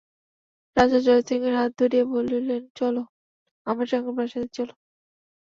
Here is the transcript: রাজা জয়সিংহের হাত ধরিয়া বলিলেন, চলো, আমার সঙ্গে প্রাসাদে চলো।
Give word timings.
রাজা 0.77 0.99
জয়সিংহের 0.99 1.55
হাত 1.55 1.71
ধরিয়া 1.79 2.05
বলিলেন, 2.13 2.61
চলো, 2.75 3.01
আমার 3.67 3.87
সঙ্গে 3.87 4.11
প্রাসাদে 4.17 4.49
চলো। 4.57 4.73